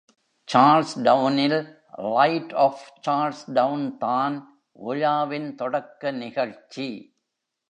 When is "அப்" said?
2.53-2.81